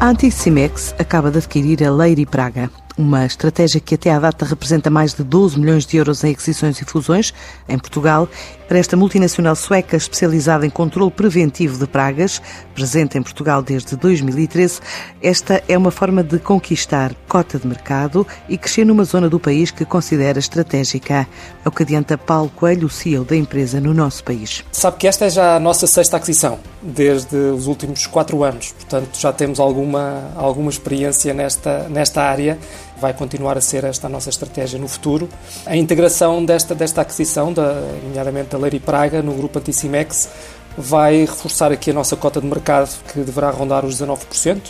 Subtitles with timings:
[0.00, 2.70] A Anticimex acaba de adquirir a Leire Praga,
[3.00, 6.80] uma estratégia que até à data representa mais de 12 milhões de euros em aquisições
[6.80, 7.32] e fusões
[7.66, 8.28] em Portugal.
[8.68, 12.40] Para esta multinacional sueca especializada em controle preventivo de pragas,
[12.72, 14.80] presente em Portugal desde 2013,
[15.20, 19.72] esta é uma forma de conquistar cota de mercado e crescer numa zona do país
[19.72, 21.26] que considera estratégica.
[21.64, 24.62] É o que adianta Paulo Coelho, CEO da empresa no nosso país.
[24.70, 28.72] Sabe que esta é já a nossa sexta aquisição, desde os últimos quatro anos.
[28.72, 32.58] Portanto, já temos alguma, alguma experiência nesta, nesta área
[33.00, 35.28] vai continuar a ser esta a nossa estratégia no futuro.
[35.66, 40.28] A integração desta, desta aquisição, da, nomeadamente da Leiri Praga, no grupo Anticimex,
[40.76, 44.18] vai reforçar aqui a nossa cota de mercado, que deverá rondar os 19%,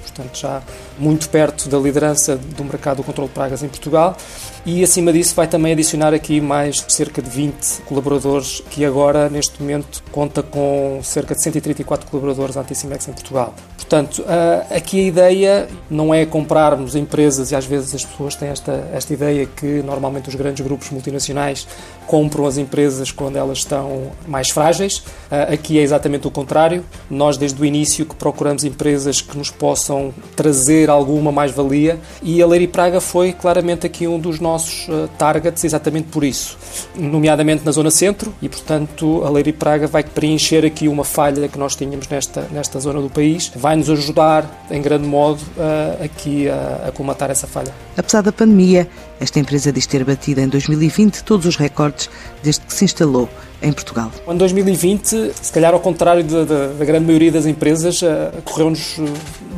[0.00, 0.62] portanto já
[0.98, 4.16] muito perto da liderança do mercado do controle de pragas em Portugal.
[4.64, 9.60] E acima disso vai também adicionar aqui mais cerca de 20 colaboradores, que agora neste
[9.60, 13.54] momento conta com cerca de 134 colaboradores Anticimex em Portugal.
[13.88, 14.22] Portanto,
[14.70, 19.14] aqui a ideia não é comprarmos empresas, e às vezes as pessoas têm esta, esta
[19.14, 21.66] ideia que normalmente os grandes grupos multinacionais
[22.06, 25.02] compram as empresas quando elas estão mais frágeis.
[25.30, 26.84] Aqui é exatamente o contrário.
[27.08, 32.46] Nós, desde o início, que procuramos empresas que nos possam trazer alguma mais-valia e a
[32.46, 36.58] Leiri Praga foi claramente aqui um dos nossos targets, exatamente por isso,
[36.94, 41.58] nomeadamente na zona centro e, portanto, a Leiri Praga vai preencher aqui uma falha que
[41.58, 43.50] nós tínhamos nesta, nesta zona do país.
[43.56, 45.40] Vai nos ajudar, em grande modo,
[46.04, 47.72] aqui a, a colmatar essa falha.
[47.96, 48.88] Apesar da pandemia,
[49.20, 52.10] esta empresa diz ter batido em 2020 todos os recordes
[52.42, 53.28] desde que se instalou
[53.60, 54.10] em Portugal.
[54.26, 58.06] Em 2020, se calhar ao contrário da, da, da grande maioria das empresas, uh,
[58.44, 59.04] correu-nos uh,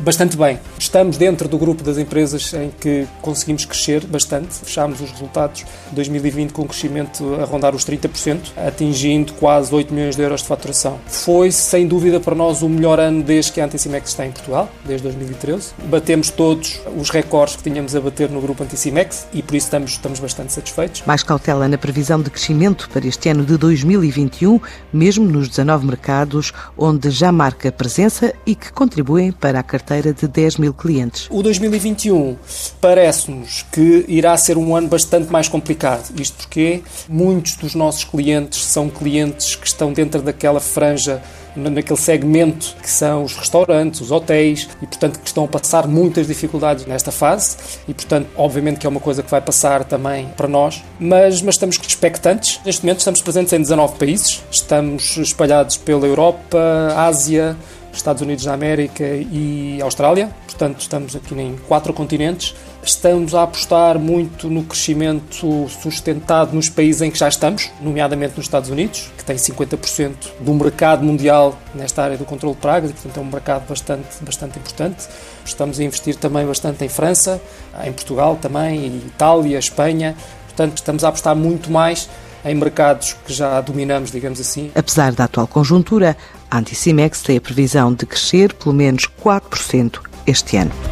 [0.03, 0.59] bastante bem.
[0.91, 4.55] Estamos dentro do grupo das empresas em que conseguimos crescer bastante.
[4.55, 9.93] Fechámos os resultados de 2020 com um crescimento a rondar os 30%, atingindo quase 8
[9.93, 10.99] milhões de euros de faturação.
[11.07, 14.69] Foi, sem dúvida, para nós o melhor ano desde que a Anticimex está em Portugal,
[14.83, 15.71] desde 2013.
[15.85, 19.91] Batemos todos os recordes que tínhamos a bater no grupo Anticimex e por isso estamos,
[19.91, 21.03] estamos bastante satisfeitos.
[21.05, 24.59] Mais cautela na previsão de crescimento para este ano de 2021,
[24.91, 30.27] mesmo nos 19 mercados onde já marca presença e que contribuem para a carteira de
[30.27, 31.27] 10 mil clientes.
[31.29, 32.35] O 2021
[32.79, 36.11] parece-nos que irá ser um ano bastante mais complicado.
[36.19, 41.21] Isto porque muitos dos nossos clientes são clientes que estão dentro daquela franja
[41.53, 46.27] naquele segmento que são os restaurantes, os hotéis e, portanto, que estão a passar muitas
[46.27, 50.47] dificuldades nesta fase e, portanto, obviamente que é uma coisa que vai passar também para
[50.47, 52.59] nós, mas, mas estamos expectantes.
[52.65, 57.57] Neste momento estamos presentes em 19 países, estamos espalhados pela Europa, Ásia,
[57.93, 60.29] Estados Unidos da América e Austrália.
[60.61, 62.53] Portanto, estamos aqui em quatro continentes.
[62.83, 68.45] Estamos a apostar muito no crescimento sustentado nos países em que já estamos, nomeadamente nos
[68.45, 72.93] Estados Unidos, que tem 50% do mercado mundial nesta área do controle de pragas, e
[72.93, 75.07] portanto é um mercado bastante, bastante importante.
[75.43, 77.41] Estamos a investir também bastante em França,
[77.83, 80.15] em Portugal também, em Itália, Espanha.
[80.45, 82.07] Portanto, estamos a apostar muito mais
[82.45, 84.69] em mercados que já dominamos, digamos assim.
[84.75, 86.15] Apesar da atual conjuntura,
[86.51, 90.90] a Anticimex tem a previsão de crescer pelo menos 4% este ano.